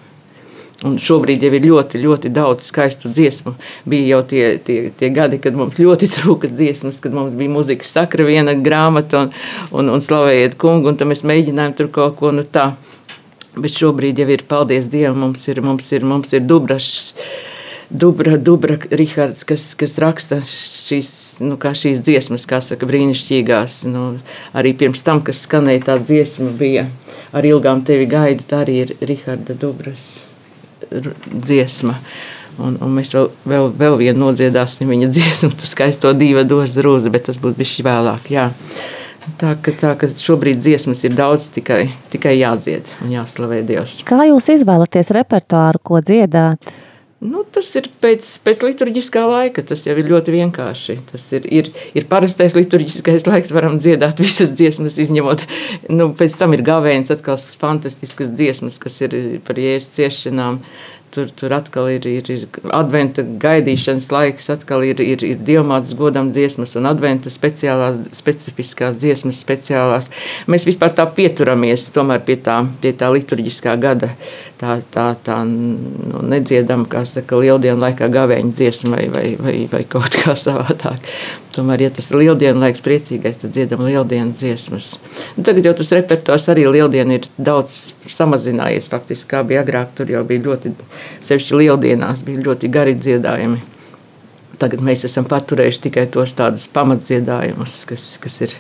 [0.84, 3.54] Un šobrīd jau ir ļoti, ļoti daudz skaistu dziesmu.
[3.88, 7.94] Bija jau tie, tie, tie gadi, kad mums ļoti trūka dziesmas, kad mums bija muzikas
[7.96, 9.32] sakra viena grāmata un,
[9.72, 12.74] un, un slavējiet kungu, un mēs mēģinājām tur kaut ko nu tā.
[13.54, 17.14] Bet šobrīd jau ir, paldies Dievam, mums ir, mums ir, mums ir dubrašs
[17.94, 21.12] Dubra, Dubra Rihards, kas, kas raksta šīs,
[21.46, 23.84] nu, šīs dziesmas, kā saka, brīnišķīgās.
[23.94, 24.08] Nu,
[24.58, 26.88] arī pirms tam, kas skanēja tā dziesma, bija
[27.32, 30.33] ar ilgām tevi gaida, tā arī ir Riharda Dubras
[31.28, 31.98] dziesma.
[32.62, 37.14] Un, un mēs vēl, vēl, vēl vienu nodziedāsim viņa dziesmu, tu skaisto divu došu rūzi,
[37.14, 38.30] bet tas būs bijis vēlāk.
[38.34, 38.52] Jā.
[39.40, 44.02] Tā ka, tā ka šobrīd dziesmas ir daudz, tikai, tikai jādzied un jāslavē Dievs.
[44.08, 46.74] Kā jūs izvēlaties repertuāru, ko dziedāt?
[47.24, 49.64] Nu, tas ir pēc, pēc liturģiskā laika.
[49.68, 50.98] Tas jau ir ļoti vienkārši.
[51.12, 55.46] Tas ir, ir, ir parastais liturģiskais laiks, varam dziedāt visas dziesmas, izņemot.
[55.94, 59.16] Nu, pēc tam ir gavēns, atkal fantastiskas dziesmas, kas ir
[59.48, 60.60] par jēzus ciešanām.
[61.14, 66.32] Tur, tur atkal ir, ir, ir adventa gaidīšanas laiks, atkal ir, ir, ir diamātas godam
[66.34, 70.10] dziesmas un adventa speciālās, specifiskās dziesmas speciālās.
[70.50, 74.10] Mēs vispār tā pieturamies tomēr pie tā, pie tā liturģiskā gada
[74.64, 79.82] tā, tā, tā nu, nedziedama, kā saka, lieldienu laikā gavēņa dziesma vai, vai, vai, vai
[79.90, 81.10] kaut kā savādāk.
[81.54, 84.96] Tomēr, ja tas ir lieldienu laiks priecīgais, tad dziedam lieldienu dziesmas.
[85.36, 90.10] Nu, tagad jau tas repertuārs arī lieldienu ir daudz samazinājies, faktiski, kā bija agrāk, tur
[90.14, 90.74] jau bija ļoti,
[91.28, 93.62] sevišķi lieldienās, bija ļoti gari dziedājumi.
[94.62, 98.54] Tagad mēs esam paturējuši tikai tos tādus pamatdziedājumus, kas, kas ir,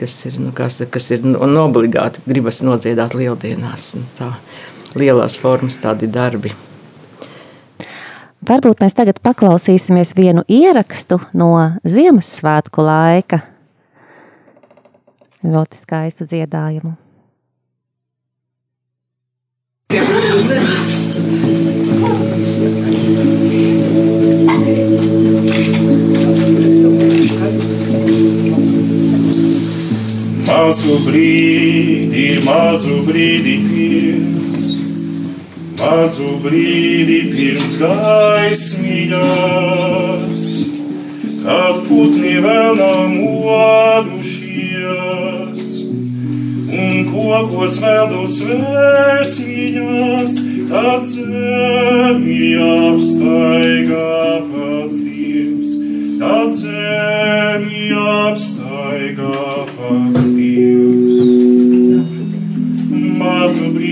[0.00, 3.92] kas ir, nu, kas, kas ir nu, obligāti gribas nodziedāt lieldienās.
[3.98, 4.30] Nu, tā
[4.98, 6.52] lielās formas tādi darbi.
[8.42, 11.52] Varbūt mēs tagad paklausīsimies vienu ierakstu no
[11.86, 13.38] Ziemassvētku laika.
[15.46, 16.96] Ļoti skaistu dziedājumu.
[30.46, 34.61] Mazu brīdi, mazu brīdi pirms
[35.82, 39.16] mazu brīdi pirms gaismiņas,
[41.42, 44.52] kad putni vēl nav modušies,
[46.82, 50.34] un kokos vēl dos vēsmiņas,
[50.70, 54.20] tad zemi apstaigā
[54.52, 55.70] pats Dievs,
[56.22, 61.18] tad zemi apstaigā pats Dievs.
[63.22, 63.91] Mazu brīdi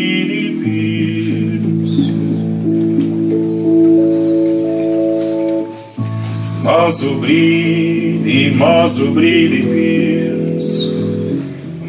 [6.80, 10.68] Mazu brīdi, mazu brīdi pirms,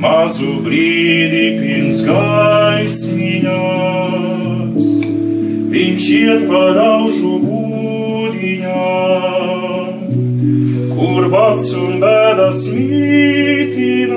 [0.03, 3.45] mazu brīdi pirms gaismiņas,
[5.71, 8.81] viņš iet par aužu būdiņām,
[10.97, 14.11] kur pats un bēdas mītinās,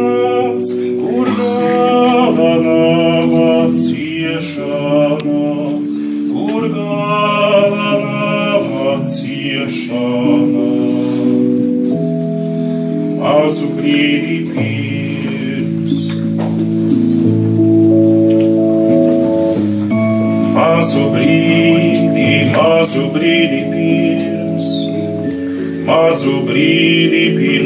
[1.04, 2.13] kur gala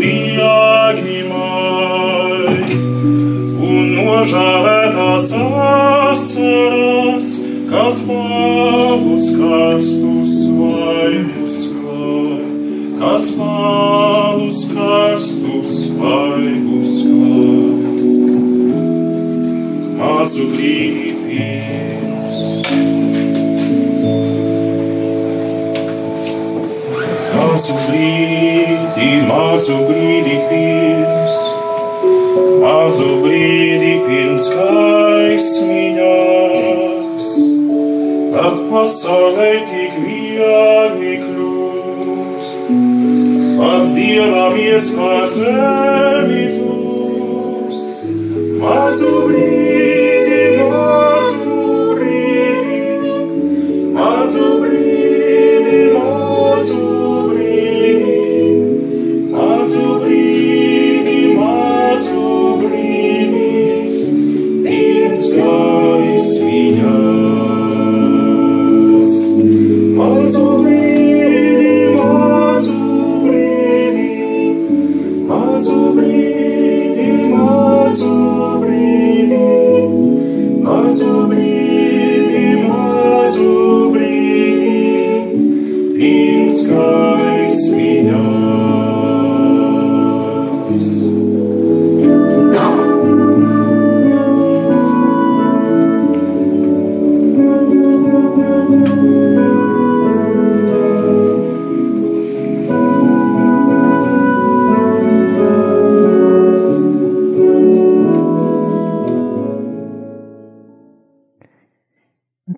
[1.30, 2.54] mai,
[3.58, 5.28] un nožāvētās
[6.14, 7.30] asaras,
[7.72, 10.03] kas pavus karstus
[29.54, 31.34] mazu brīdi pirms,
[32.62, 36.08] mazu brīdi pirms gaismiņas,
[38.34, 42.74] tad pasaulē tik viegli kļūst,
[43.60, 46.53] pats dievam iespēja zemi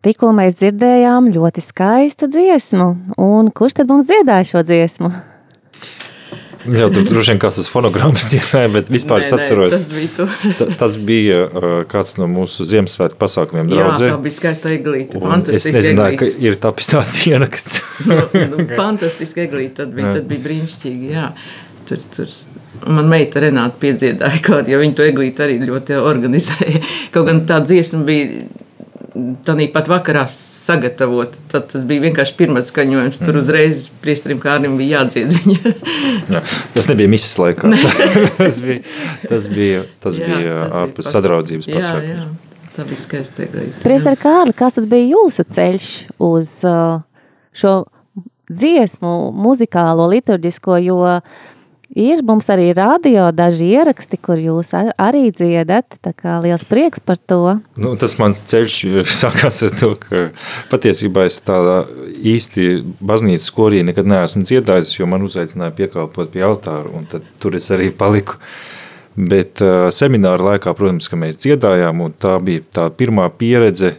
[0.06, 2.90] Tikko mēs dzirdējām ļoti skaistu dziesmu.
[3.26, 5.10] Un kurš tad mums dziedāja šo dziesmu?
[6.66, 9.74] Jā, tur droši vien kāds uz fonogrammas dziedāja, bet vispār Nē, es nē, atceros.
[9.76, 10.26] tas bija tu.
[10.60, 14.10] ta- Tas bija uh, kāds no mūsu Ziemassvētku pasākumiem Jā, draudzē.
[14.16, 15.20] tā bija skaista eglīte.
[15.22, 16.48] Un Es Fantastiski nezināju, ka eglīte.
[16.50, 17.78] ir tapis tāds ieraksts.
[18.10, 18.18] Nu,
[18.56, 19.76] nu, Fantastiski eglīte.
[19.84, 21.14] Tad bija, tad bija brīnišķīgi.
[21.14, 21.28] Jā.
[21.90, 22.34] Tur, tur.
[22.86, 26.82] Un Man meita Renāta piedziedāja klāt, jo viņa to eglīti arī ļoti organizēja.
[27.14, 28.42] Kaut gan tā dziesma bija
[29.48, 31.38] tādā pat vakarā sagatavota.
[31.52, 33.20] Tad tas bija vienkārši pirmais skaņojums.
[33.22, 35.74] Tur uzreiz priesterim Kārnim bija jādzied viņa.
[36.36, 36.42] Jā,
[36.76, 37.72] tas nebija misijas laikā.
[38.42, 38.82] tas bija,
[39.30, 42.12] tas bija, tas Jā, bija tas bija ārpus pas- sadraudzības pasākums.
[42.12, 42.28] jā.
[42.76, 43.78] Tā bija skaista eglīte.
[43.86, 45.86] Priester Kārli, kas tad bija jūsu ceļš
[46.28, 46.98] uz uh,
[47.56, 47.76] šo
[48.52, 50.98] dziesmu, muzikālo, liturģisko, jo
[51.94, 57.00] ir mums arī radio daži ieraksti, kur jūs ar- arī dziedat, tā kā liels prieks
[57.04, 57.60] par to.
[57.78, 58.78] Nu, tas mans ceļš
[59.22, 60.28] sākās ar to, ka
[60.72, 61.84] patiesībā es tādā
[62.16, 67.58] īsti baznīcas korī nekad neesmu dziedājis, jo man uzaicināja piekalpot pie altāra, un tad tur
[67.60, 68.40] es arī paliku.
[69.16, 69.62] Bet
[69.96, 73.94] semināra laikā, protams, ka mēs dziedājām, un tā bija tā pirmā pieredze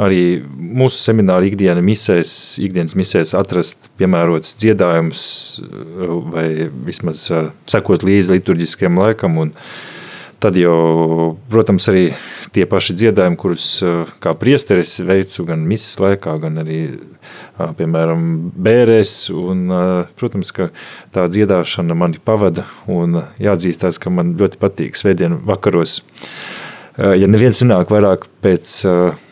[0.00, 5.24] arī mūsu semināra ikdiena misēs, ikdienas misēs atrast piemērotus dziedājumus
[5.62, 6.46] uh, vai
[6.86, 9.54] vismaz uh, sekot līdzi liturģiskiem laikam, un
[10.44, 12.02] Tad jau, protams, arī
[12.52, 16.80] tie paši dziedājumi, kurus uh, kā priesteris veicu gan misijas laikā, gan arī,
[17.78, 18.26] piemēram,
[18.66, 19.14] bērēs.
[19.32, 19.62] Un,
[20.20, 20.66] protams, ka
[21.16, 26.02] tā dziedāšana mani pavada un jāatzīstās, ka man ļoti patīk svētdienu vakaros.
[27.00, 29.23] Ja neviens runāk vairāk pēc, uh,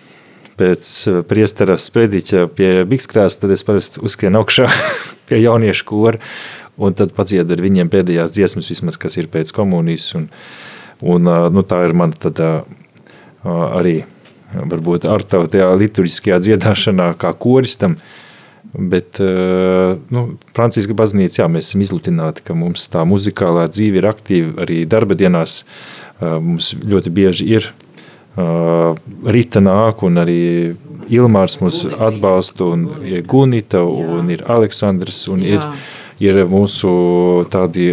[0.63, 4.71] pēc uh, priestera sprediķa pie bikskrās, tad es parasti uzskrienu augšā
[5.29, 6.23] pie jauniešu kora
[6.83, 10.13] un tad padziedu ar viņiem pēdējās dziesmas, vismaz, kas ir pēc komunijas.
[10.19, 10.31] Un,
[11.03, 12.51] Un, ā, nu, tā ir mana tādā,
[13.43, 13.97] ā, arī
[14.53, 17.97] varbūt ar tavu tajā liturģiskajā dziedāšanā kā koristam,
[18.73, 20.23] bet nu,
[20.57, 25.17] Franciska baznīca, jā, mēs esam izlutināti, ka mums tā muzikālā dzīve ir aktīva arī darba
[25.19, 25.63] dienās,
[26.21, 27.73] mums ļoti bieži ir
[28.37, 28.95] ā,
[29.33, 30.43] Rita nāk un arī
[31.12, 35.66] Ilmārs mūs atbalsta un ir Gunita un ir Aleksandrs un ir
[36.22, 36.91] ir mūsu
[37.53, 37.93] tādi,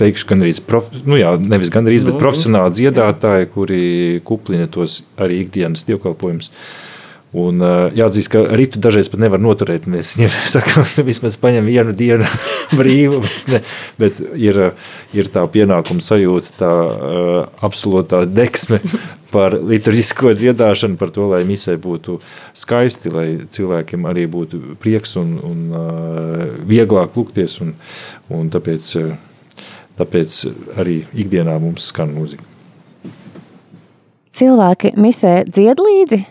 [0.00, 3.82] teikšu, gan arī, prof, nu jā, nevis gan arī, bet profesionāli dziedātāji, kuri
[4.24, 6.50] kuplina tos arī ikdienas dievkalpojumus.
[7.30, 9.84] Un uh, jāatzīst, ka rītu dažreiz pat nevar noturēt.
[9.90, 12.26] Mēs viņiem sakām, vismaz paņem vienu dienu
[12.78, 13.60] brīvu, bet, ne,
[14.02, 14.58] bet ir,
[15.14, 18.80] ir tā pienākuma sajūta, tā uh, absolūtā deksme
[19.30, 22.18] par liturģisko dziedāšanu, par to, lai misē būtu
[22.58, 27.60] skaisti, lai cilvēkiem arī būtu prieks un, un uh, vieglāk lūgties.
[27.62, 27.76] Un,
[28.34, 28.90] un tāpēc,
[30.02, 30.42] tāpēc
[30.82, 32.42] arī ikdienā mums skan mūzika.
[34.34, 36.22] Cilvēki misē dzied līdzi,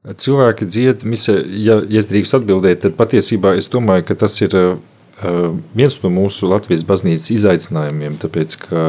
[0.00, 4.54] Cilvēki dzied, misē, ja, ja es drīkst atbildēt, tad patiesībā es domāju, ka tas ir
[4.56, 4.78] uh,
[5.76, 8.84] viens no mūsu Latvijas baznīcas izaicinājumiem, tāpēc, ka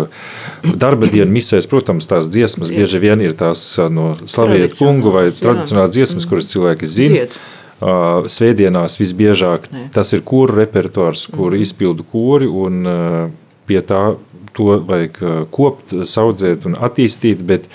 [0.79, 5.25] darba dienu misēs, protams, tās dziesmas bieži vien ir tās uh, no slaviet kungu vai
[5.35, 7.17] tradicionālās dziesmas, kuras cilvēki zina.
[7.17, 7.35] Dzied.
[7.81, 9.83] Uh, Svētdienās visbiežāk Nē.
[9.91, 13.25] tas ir kuru repertuārs, kuru izpildu kori, un uh,
[13.67, 14.13] pie tā
[14.55, 15.19] to vajag
[15.51, 17.67] kopt, saudzēt un attīstīt, bet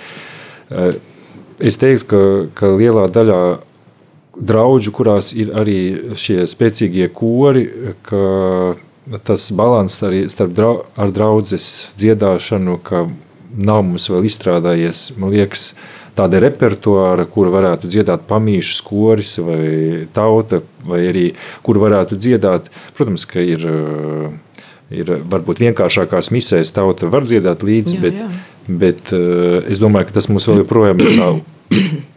[1.59, 2.21] es teiktu, ka,
[2.59, 3.41] ka lielā daļā
[4.37, 7.67] draudžu, kurās ir arī šie spēcīgie kori,
[8.07, 8.77] ka
[9.25, 13.07] tas balans arī starp drau, ar draudzes dziedāšanu, ka
[13.57, 15.71] nav mums vēl izstrādājies, man liekas,
[16.17, 21.27] tāda repertuāra, kuru varētu dziedāt pamīšas koris vai tauta, vai arī
[21.65, 23.65] kuru varētu dziedāt, protams, ka ir,
[24.91, 28.31] ir varbūt vienkāršākās misēs tauta var dziedāt līdzi, Jā, bet, jā.
[28.69, 31.41] Bet eh, es domāju, ka tas mums vēl joprojām ir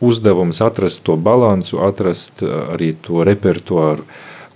[0.10, 4.06] uzdevums atrast to balansu, atrast eh, arī to repertuāru,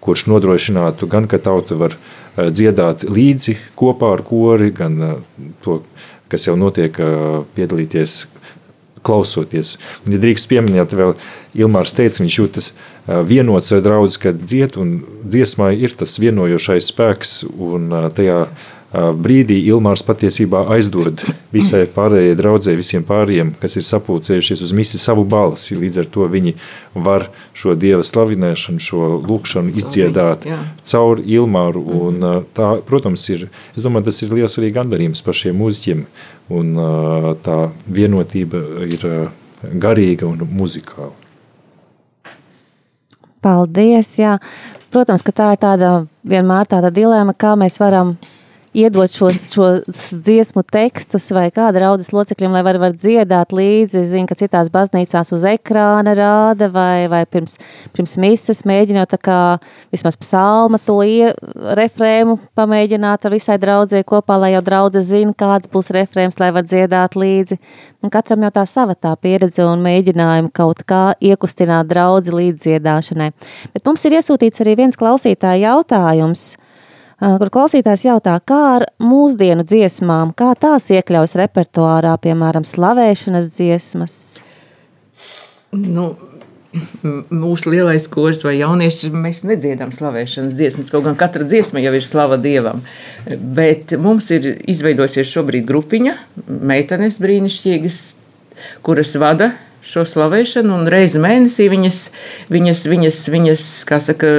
[0.03, 5.23] kurš nodrošinātu gan, ka tauta var eh, dziedāt līdzi kopā ar kori, gan
[5.65, 5.81] to,
[6.31, 6.97] kas jau notiek,
[7.53, 8.23] piedalīties
[9.05, 9.75] klausoties.
[10.05, 11.13] Un, ja drīkst pieminēt, vēl
[11.53, 12.71] Ilmārs teica, viņš jūtas
[13.27, 14.95] vienots ar draudz, ka dzied un
[15.27, 18.47] dziesmai ir tas vienojošais spēks, un tajā
[18.93, 21.23] brīdī Ilmārs patiesībā aizdod
[21.53, 26.27] visai pārējai draudzē, visiem pārējiem, kas ir sapulcējušies uz misi savu balsi, līdz ar to
[26.29, 26.53] viņi
[26.93, 27.25] var
[27.57, 30.59] šo Dieva slavinēšanu, šo lūkšanu izdziedāt jā.
[30.93, 35.37] caur Ilmāru, un ā, tā, protams, ir, es domāju, tas ir liels arī gandarījums par
[35.41, 36.05] šiem mūziķiem,
[36.53, 36.77] un
[37.41, 37.57] tā
[37.89, 39.09] vienotība ir
[39.73, 41.15] garīga un muzikāla.
[43.43, 44.13] Paldies!
[44.21, 44.37] Jā.
[44.93, 45.91] Protams, ka tā ir tāda
[46.29, 48.13] vienmēr tāda dilēma, kā mēs varam
[48.73, 54.03] iedot šos, šos dziesmu tekstus vai kāda raudas locekļiem, lai var, var dziedāt līdzi.
[54.09, 57.59] Zinu, ka citās baznīcās uz ekrāna rāda vai, vai pirms,
[57.93, 59.39] pirms mises mēģinot tā kā
[59.93, 61.31] vismaz psalma to ie,
[61.77, 66.65] refrēmu pamēģināt ar visai draudzē kopā, lai jau draudze zina, kāds būs refrēms, lai var
[66.65, 67.59] dziedāt līdzi.
[68.03, 73.31] Un katram jau tā sava tā pieredze un mēģinājumi kaut kā iekustināt draudzi līdz dziedāšanai.
[73.75, 76.51] Bet mums ir iesūtīts arī viens klausītāja jautājums–
[77.21, 84.17] kur klausītājs jautā, kā ar mūsdienu dziesmām, kā tās iekļaujas repertuārā, piemēram, slavēšanas dziesmas?
[85.73, 86.13] Nu,
[87.33, 92.05] mūsu lielais kurs vai jaunieši, mēs nedziedam slavēšanas dziesmas, kaut gan katra dziesma jau ir
[92.05, 92.81] slava Dievam.
[93.27, 96.15] Bet mums ir izveidojusies šobrīd grupiņa,
[96.47, 98.01] meitenes brīnišķīgas,
[98.85, 99.53] kuras vada
[99.83, 101.99] šo slavēšanu, un reizi mēnesī viņas,
[102.53, 103.63] viņas, viņas, viņas
[104.07, 104.29] saka,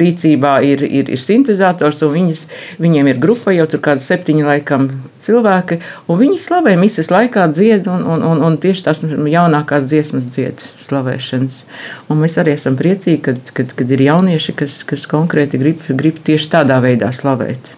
[0.00, 2.44] rīcībā ir, ir, ir sintēzators, un viņas,
[2.80, 4.88] viņiem ir grupa jau tur kādi septiņi laikam
[5.20, 10.32] cilvēki, un viņi slavē misijas laikā dzied, un, un, un, un tieši tās jaunākās dziesmas
[10.32, 11.62] dzied slavēšanas.
[12.08, 16.20] Un mēs arī esam priecīgi, kad, kad, kad ir jaunieši, kas, kas konkrēti grib, grib
[16.24, 17.74] tieši tādā veidā slavēt.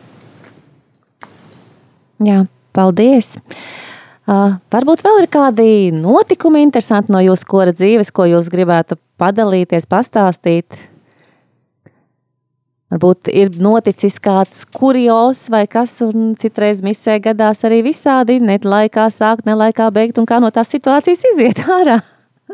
[2.23, 2.45] Jā,
[2.77, 3.35] paldies!
[4.33, 9.85] Uh, varbūt vēl ir kādi notikumi interesanti no jūsu kora dzīves, ko jūs gribētu padalīties,
[9.91, 10.79] pastāstīt.
[12.93, 19.11] Varbūt ir noticis kāds kurjos vai kas, un citreiz misē gadās arī visādi, ne laikā
[19.13, 22.01] sākt, ne laikā beigt, un kā no tās situācijas iziet ārā.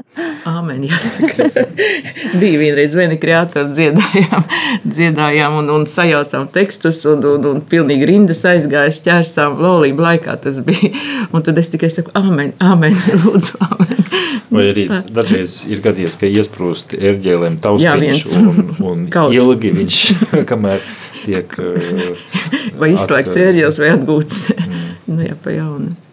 [0.48, 1.64] Āmen, jāsaka.
[2.40, 4.46] Bija vienreiz viena kreatora dziedājām,
[4.96, 10.60] dziedājām un, un sajaucām tekstus, un, un, un pilnīgi rindas aizgāja šķērsām laulību laikā tas
[10.64, 10.92] bija.
[11.32, 14.04] Un tad es tikai saku, āmen, āmen, lūdzu, āmen.
[14.48, 20.00] Vai arī dažreiz ir gadies, ka iesprūst erģēlēm taustiņš un, un ilgi viņš,
[20.48, 20.82] kamēr
[21.26, 21.52] tiek
[22.78, 24.84] Vai izslēgts erģēls vai atgūts, mm.
[25.12, 26.07] nu jā, pa jaunu.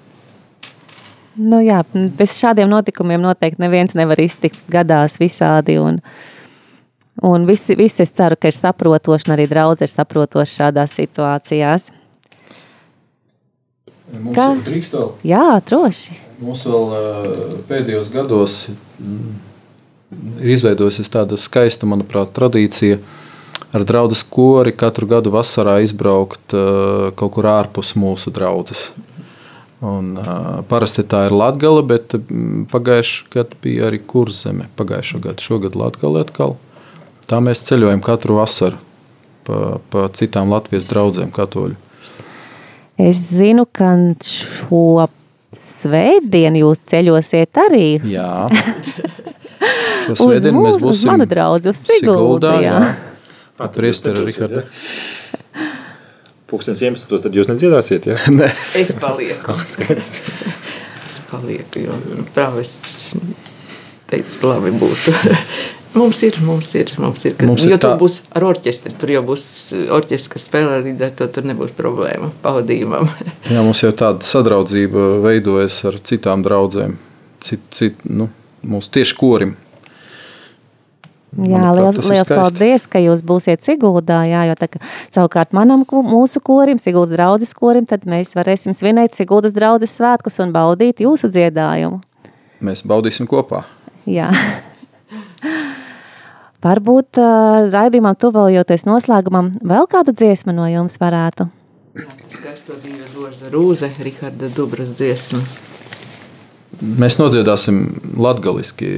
[1.36, 1.82] Nu, jā,
[2.16, 5.76] bez šādiem notikumiem noteikti neviens nevar iztikt gadās visādi.
[5.84, 6.00] Un,
[7.28, 11.90] un visi, visi es ceru, ka ir saprotoši, un arī draudz ir saprotoši šādās situācijās.
[14.16, 14.48] Mums Kā?
[14.64, 15.12] drīkst vēl?
[15.28, 16.16] Jā, droši.
[16.40, 19.36] Mums vēl pēdējos gados mm,
[20.40, 23.02] ir izveidojusies tāda skaista, manuprāt, tradīcija
[23.76, 26.56] ar draugu kori katru gadu vasarā izbraukt
[27.20, 28.94] kaut kur ārpus mūsu draudzes.
[29.86, 32.16] Un, uh, parasti tā ir Latvija, bet
[32.72, 34.70] pagājušajā gadā bija arī kurzeme.
[34.80, 36.56] Pagājušā gada, šogad Latvija atkal.
[37.30, 38.80] Tā mēs ceļojam katru vasaru
[39.46, 41.78] pa, pa citām Latvijas draugiem, katoļu.
[43.02, 43.92] Es zinu, ka
[44.24, 45.08] šo
[45.56, 47.88] svētdienu jūs ceļosiet arī.
[48.10, 48.48] Jā,
[50.08, 50.94] šo svētdienu mēs būsim.
[50.94, 52.56] Uz manu draugu, uz Siguldā.
[52.64, 52.80] Jā,
[53.60, 53.70] jā.
[53.76, 54.66] Priesteri Riharda.
[56.50, 57.10] Pūkstens 11.
[57.24, 58.20] tad jūs nedziedāsiet, ja?
[58.40, 58.52] ne.
[58.78, 59.56] es palieku.
[61.08, 61.98] es palieku, jo
[62.36, 63.16] prāvests
[64.12, 65.16] teica, labi būtu.
[65.96, 67.38] Mums ir, mums ir, mums ir.
[67.38, 67.94] Kad, mums ir jo tā...
[67.94, 69.46] tur būs ar orķestri, tur jau būs
[69.96, 73.08] orķestris, kas spēlē līdz ar to, tur nebūs problēma pavadījumam.
[73.48, 76.98] Jā, mums jau tāda sadraudzība veidojas ar citām draudzēm.
[77.48, 78.28] Cit, cit, nu,
[78.68, 79.56] mūsu tieši korim
[81.36, 84.22] Jā, liels, liels paldies, ka jūs būsiet Siguldā.
[84.30, 84.80] Jā, jo tā, ka,
[85.12, 90.54] savukārt manam mūsu korim, Siguldas draudzes korim, tad mēs varēsim svinēt Siguldas draudzes svētkus un
[90.56, 92.00] baudīt jūsu dziedājumu.
[92.64, 93.66] Mēs baudīsim kopā.
[94.08, 94.30] Jā.
[96.66, 101.50] Varbūt uh, raidījumam tuvojoties noslēgumam, vēl kāda dziesma no jums varētu?
[102.32, 105.44] Skaisto dieva Dorza Rūze, Riharda Dubras dziesma.
[106.80, 107.84] Mēs nodziedāsim
[108.20, 108.90] latgaliski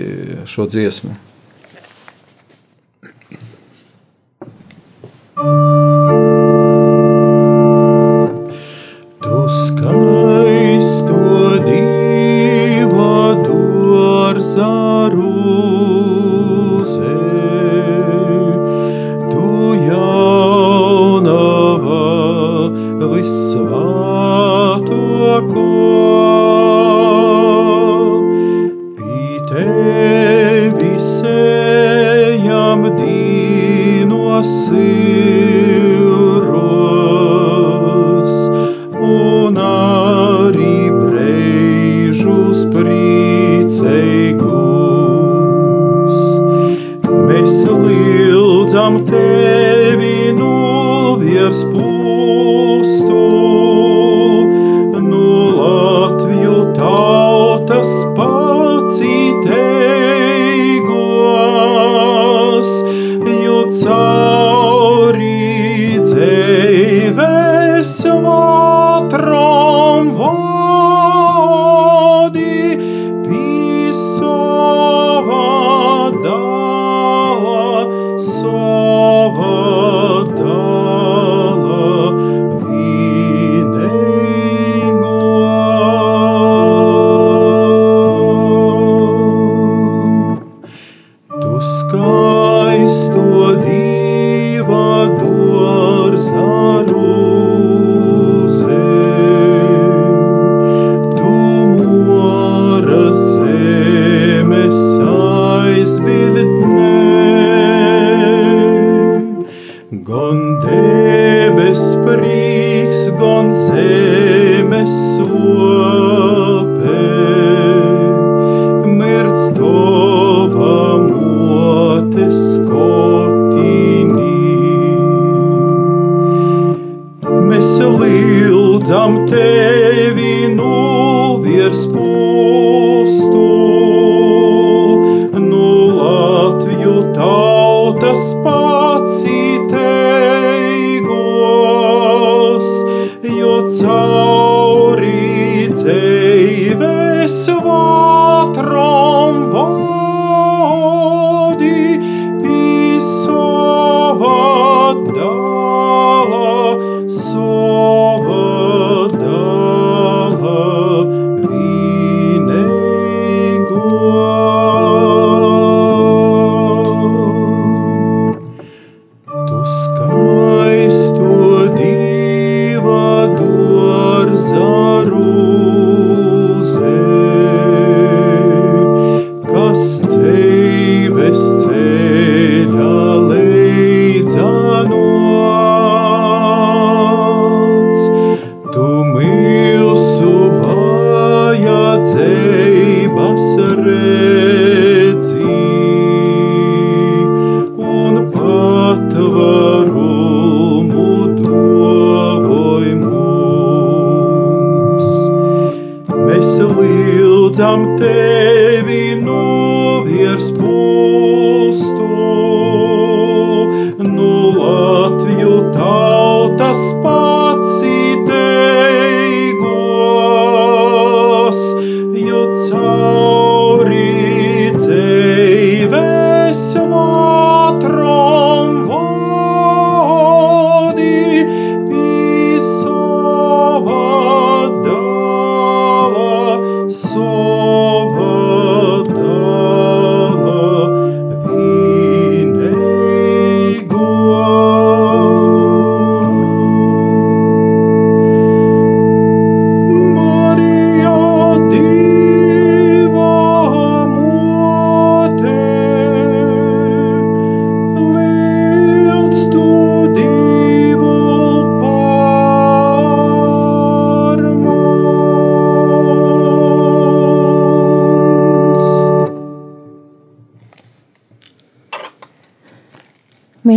[0.49, 1.17] šo dziesmu.
[5.37, 6.46] Tu
[67.87, 68.46] So silver.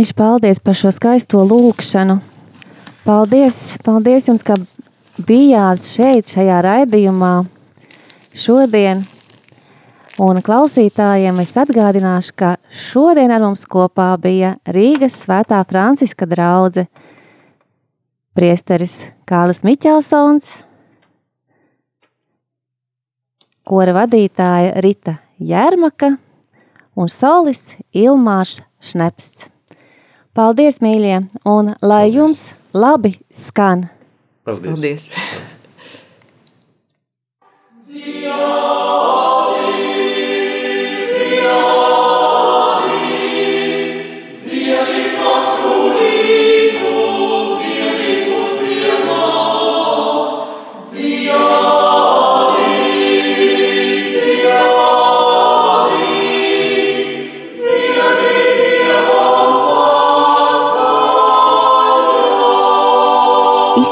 [0.01, 2.15] Mīļš, paldies par šo skaisto lūkšanu.
[3.05, 4.55] Paldies, paldies jums, ka
[5.27, 7.29] bijāt šeit, šajā raidījumā
[8.33, 9.03] šodien.
[10.17, 16.89] Un klausītājiem es atgādināšu, ka šodien ar mums kopā bija Rīgas Svētā Franciska draudzene,
[18.33, 18.97] Priesteris
[19.29, 20.55] Kārlis Miķelsons,
[23.69, 26.15] kora vadītāja Rita Jērmaka
[26.97, 29.51] un solists Ilmārs Šnepsts.
[30.31, 32.15] Paldies, mīļie, un lai Paldies.
[32.15, 33.89] jums labi skan!
[34.47, 34.79] Paldies!
[34.79, 35.09] Paldies!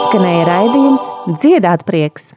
[0.10, 1.01] Izskanēja raidījums
[1.38, 2.32] Dziedāt prieks!